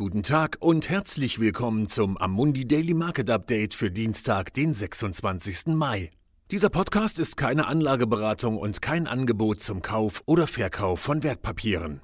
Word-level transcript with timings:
Guten 0.00 0.22
Tag 0.22 0.56
und 0.60 0.88
herzlich 0.88 1.40
willkommen 1.40 1.86
zum 1.86 2.16
Amundi 2.16 2.66
Daily 2.66 2.94
Market 2.94 3.28
Update 3.28 3.74
für 3.74 3.90
Dienstag, 3.90 4.54
den 4.54 4.72
26. 4.72 5.74
Mai. 5.74 6.10
Dieser 6.50 6.70
Podcast 6.70 7.18
ist 7.18 7.36
keine 7.36 7.66
Anlageberatung 7.66 8.56
und 8.56 8.80
kein 8.80 9.06
Angebot 9.06 9.60
zum 9.60 9.82
Kauf 9.82 10.22
oder 10.24 10.46
Verkauf 10.46 11.00
von 11.00 11.22
Wertpapieren. 11.22 12.00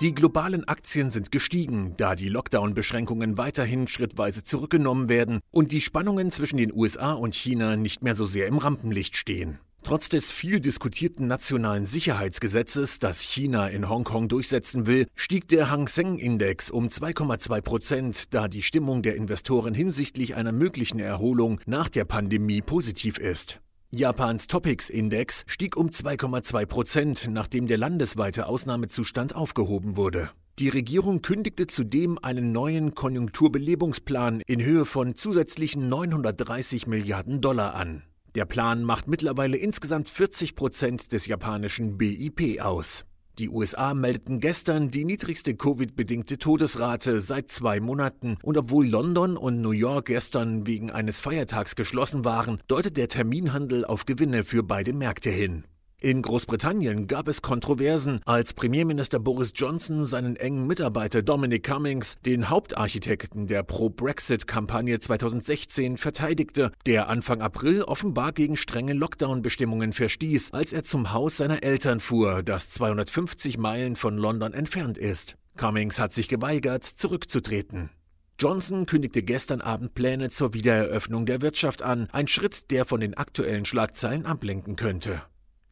Die 0.00 0.14
globalen 0.14 0.68
Aktien 0.68 1.10
sind 1.10 1.32
gestiegen, 1.32 1.94
da 1.96 2.14
die 2.14 2.28
Lockdown-Beschränkungen 2.28 3.36
weiterhin 3.36 3.88
schrittweise 3.88 4.44
zurückgenommen 4.44 5.08
werden 5.08 5.40
und 5.50 5.72
die 5.72 5.80
Spannungen 5.80 6.30
zwischen 6.30 6.58
den 6.58 6.72
USA 6.72 7.14
und 7.14 7.34
China 7.34 7.74
nicht 7.74 8.04
mehr 8.04 8.14
so 8.14 8.24
sehr 8.24 8.46
im 8.46 8.58
Rampenlicht 8.58 9.16
stehen. 9.16 9.58
Trotz 9.82 10.10
des 10.10 10.30
viel 10.30 10.60
diskutierten 10.60 11.26
nationalen 11.26 11.86
Sicherheitsgesetzes, 11.86 12.98
das 12.98 13.22
China 13.22 13.68
in 13.68 13.88
Hongkong 13.88 14.28
durchsetzen 14.28 14.86
will, 14.86 15.06
stieg 15.14 15.48
der 15.48 15.70
Hang 15.70 15.88
Seng 15.88 16.18
Index 16.18 16.70
um 16.70 16.88
2,2 16.88 17.60
Prozent, 17.62 18.34
da 18.34 18.46
die 18.46 18.62
Stimmung 18.62 19.02
der 19.02 19.16
Investoren 19.16 19.72
hinsichtlich 19.72 20.36
einer 20.36 20.52
möglichen 20.52 21.00
Erholung 21.00 21.60
nach 21.66 21.88
der 21.88 22.04
Pandemie 22.04 22.60
positiv 22.60 23.18
ist. 23.18 23.60
Japans 23.90 24.46
Topics 24.46 24.90
Index 24.90 25.44
stieg 25.48 25.76
um 25.76 25.88
2,2 25.88 26.66
Prozent, 26.66 27.28
nachdem 27.30 27.66
der 27.66 27.78
landesweite 27.78 28.46
Ausnahmezustand 28.46 29.34
aufgehoben 29.34 29.96
wurde. 29.96 30.30
Die 30.60 30.68
Regierung 30.68 31.22
kündigte 31.22 31.66
zudem 31.66 32.18
einen 32.22 32.52
neuen 32.52 32.94
Konjunkturbelebungsplan 32.94 34.42
in 34.46 34.62
Höhe 34.62 34.84
von 34.84 35.16
zusätzlichen 35.16 35.88
930 35.88 36.86
Milliarden 36.86 37.40
Dollar 37.40 37.74
an. 37.74 38.02
Der 38.36 38.44
Plan 38.44 38.84
macht 38.84 39.08
mittlerweile 39.08 39.56
insgesamt 39.56 40.08
40 40.08 40.54
Prozent 40.54 41.12
des 41.12 41.26
japanischen 41.26 41.98
BIP 41.98 42.60
aus. 42.60 43.04
Die 43.40 43.48
USA 43.48 43.94
meldeten 43.94 44.38
gestern 44.38 44.90
die 44.90 45.04
niedrigste 45.04 45.54
Covid-bedingte 45.56 46.38
Todesrate 46.38 47.20
seit 47.20 47.50
zwei 47.50 47.80
Monaten 47.80 48.36
und 48.42 48.56
obwohl 48.56 48.86
London 48.86 49.36
und 49.36 49.60
New 49.60 49.70
York 49.70 50.06
gestern 50.06 50.66
wegen 50.66 50.90
eines 50.90 51.20
Feiertags 51.20 51.74
geschlossen 51.74 52.24
waren, 52.24 52.60
deutet 52.68 52.96
der 52.96 53.08
Terminhandel 53.08 53.84
auf 53.84 54.04
Gewinne 54.04 54.44
für 54.44 54.62
beide 54.62 54.92
Märkte 54.92 55.30
hin. 55.30 55.64
In 56.02 56.22
Großbritannien 56.22 57.08
gab 57.08 57.28
es 57.28 57.42
Kontroversen, 57.42 58.22
als 58.24 58.54
Premierminister 58.54 59.20
Boris 59.20 59.52
Johnson 59.54 60.06
seinen 60.06 60.34
engen 60.36 60.66
Mitarbeiter 60.66 61.20
Dominic 61.20 61.66
Cummings, 61.66 62.16
den 62.24 62.48
Hauptarchitekten 62.48 63.46
der 63.46 63.62
Pro-Brexit-Kampagne 63.62 64.98
2016, 64.98 65.98
verteidigte, 65.98 66.72
der 66.86 67.10
Anfang 67.10 67.42
April 67.42 67.82
offenbar 67.82 68.32
gegen 68.32 68.56
strenge 68.56 68.94
Lockdown-Bestimmungen 68.94 69.92
verstieß, 69.92 70.54
als 70.54 70.72
er 70.72 70.84
zum 70.84 71.12
Haus 71.12 71.36
seiner 71.36 71.62
Eltern 71.62 72.00
fuhr, 72.00 72.42
das 72.42 72.70
250 72.70 73.58
Meilen 73.58 73.94
von 73.94 74.16
London 74.16 74.54
entfernt 74.54 74.96
ist. 74.96 75.36
Cummings 75.58 76.00
hat 76.00 76.14
sich 76.14 76.28
geweigert, 76.28 76.84
zurückzutreten. 76.84 77.90
Johnson 78.38 78.86
kündigte 78.86 79.22
gestern 79.22 79.60
Abend 79.60 79.92
Pläne 79.92 80.30
zur 80.30 80.54
Wiedereröffnung 80.54 81.26
der 81.26 81.42
Wirtschaft 81.42 81.82
an, 81.82 82.08
ein 82.10 82.26
Schritt, 82.26 82.70
der 82.70 82.86
von 82.86 83.00
den 83.00 83.12
aktuellen 83.18 83.66
Schlagzeilen 83.66 84.24
ablenken 84.24 84.76
könnte. 84.76 85.20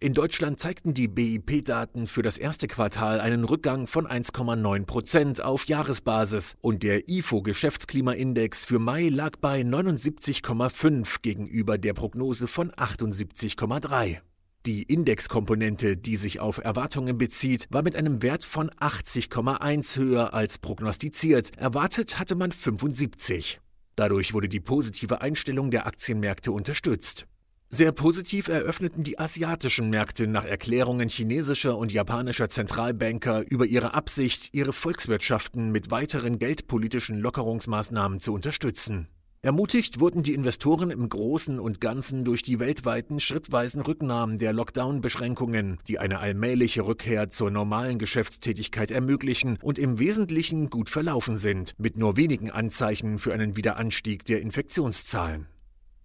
In 0.01 0.15
Deutschland 0.15 0.61
zeigten 0.61 0.95
die 0.95 1.09
BIP-Daten 1.09 2.07
für 2.07 2.23
das 2.23 2.39
erste 2.39 2.69
Quartal 2.69 3.21
einen 3.21 3.43
Rückgang 3.43 3.89
von 3.89 4.07
1,9 4.07 4.87
Prozent 4.87 5.43
auf 5.43 5.67
Jahresbasis 5.67 6.57
und 6.61 6.85
der 6.85 7.09
IFO-Geschäftsklimaindex 7.09 8.65
für 8.65 8.79
Mai 8.79 9.09
lag 9.09 9.33
bei 9.41 9.63
79,5 9.63 11.17
gegenüber 11.23 11.79
der 11.79 11.95
Prognose 11.95 12.47
von 12.47 12.71
78,3. 12.71 14.19
Die 14.67 14.85
Indexkomponente, 14.85 15.97
die 15.97 16.15
sich 16.15 16.39
auf 16.39 16.59
Erwartungen 16.59 17.19
bezieht, 17.19 17.67
war 17.71 17.83
mit 17.83 17.97
einem 17.97 18.23
Wert 18.23 18.45
von 18.45 18.71
80,1 18.71 19.99
höher 19.99 20.33
als 20.33 20.59
prognostiziert. 20.59 21.57
Erwartet 21.57 22.21
hatte 22.21 22.37
man 22.37 22.53
75. 22.53 23.61
Dadurch 23.97 24.33
wurde 24.33 24.49
die 24.49 24.61
positive 24.61 25.23
Einstellung 25.23 25.73
der 25.73 25.89
Aktienmärkte 25.89 26.53
unterstützt. 26.53 27.27
Sehr 27.71 27.93
positiv 27.93 28.49
eröffneten 28.49 29.05
die 29.05 29.19
asiatischen 29.19 29.91
Märkte 29.91 30.27
nach 30.27 30.45
Erklärungen 30.45 31.11
chinesischer 31.11 31.77
und 31.77 31.93
japanischer 31.93 32.49
Zentralbanker 32.49 33.45
über 33.47 33.67
ihre 33.67 33.93
Absicht, 33.93 34.55
ihre 34.55 34.73
Volkswirtschaften 34.73 35.71
mit 35.71 35.91
weiteren 35.91 36.39
geldpolitischen 36.39 37.19
Lockerungsmaßnahmen 37.19 38.21
zu 38.21 38.33
unterstützen. 38.33 39.09
Ermutigt 39.43 40.01
wurden 40.01 40.23
die 40.23 40.33
Investoren 40.33 40.91
im 40.91 41.09
Großen 41.11 41.61
und 41.61 41.81
Ganzen 41.81 42.25
durch 42.25 42.43
die 42.43 42.59
weltweiten 42.59 43.21
schrittweisen 43.21 43.83
Rücknahmen 43.83 44.39
der 44.39 44.55
Lockdown-Beschränkungen, 44.55 45.79
die 45.87 45.99
eine 45.99 46.21
allmähliche 46.21 46.87
Rückkehr 46.87 47.29
zur 47.29 47.51
normalen 47.51 47.99
Geschäftstätigkeit 47.99 48.91
ermöglichen 48.91 49.59
und 49.63 49.79
im 49.79 49.99
Wesentlichen 49.99 50.71
gut 50.71 50.89
verlaufen 50.89 51.37
sind, 51.37 51.75
mit 51.79 51.99
nur 51.99 52.17
wenigen 52.17 52.51
Anzeichen 52.51 53.19
für 53.19 53.33
einen 53.35 53.57
Wiederanstieg 53.57 54.25
der 54.25 54.41
Infektionszahlen. 54.41 55.47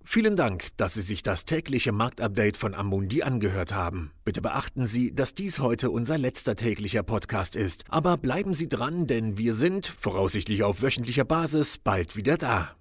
Vielen 0.05 0.35
Dank, 0.35 0.67
dass 0.77 0.93
Sie 0.93 1.01
sich 1.01 1.23
das 1.23 1.45
tägliche 1.45 1.91
Marktupdate 1.91 2.57
von 2.57 2.73
Amundi 2.75 3.23
angehört 3.23 3.73
haben. 3.73 4.11
Bitte 4.25 4.41
beachten 4.41 4.85
Sie, 4.85 5.15
dass 5.15 5.33
dies 5.33 5.59
heute 5.59 5.89
unser 5.89 6.17
letzter 6.17 6.55
täglicher 6.55 7.03
Podcast 7.03 7.55
ist. 7.55 7.85
Aber 7.87 8.17
bleiben 8.17 8.53
Sie 8.53 8.67
dran, 8.67 9.07
denn 9.07 9.37
wir 9.37 9.53
sind, 9.53 9.87
voraussichtlich 9.87 10.63
auf 10.63 10.81
wöchentlicher 10.81 11.25
Basis, 11.25 11.77
bald 11.77 12.15
wieder 12.15 12.37
da. 12.37 12.75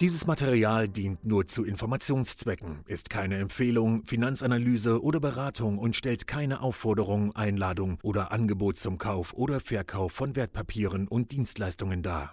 Dieses 0.00 0.26
Material 0.26 0.88
dient 0.88 1.26
nur 1.26 1.46
zu 1.46 1.62
Informationszwecken, 1.62 2.84
ist 2.86 3.10
keine 3.10 3.36
Empfehlung, 3.36 4.06
Finanzanalyse 4.06 5.02
oder 5.02 5.20
Beratung 5.20 5.76
und 5.76 5.94
stellt 5.94 6.26
keine 6.26 6.62
Aufforderung, 6.62 7.36
Einladung 7.36 7.98
oder 8.02 8.32
Angebot 8.32 8.78
zum 8.78 8.96
Kauf 8.96 9.34
oder 9.34 9.60
Verkauf 9.60 10.12
von 10.12 10.36
Wertpapieren 10.36 11.06
und 11.06 11.32
Dienstleistungen 11.32 12.02
dar. 12.02 12.32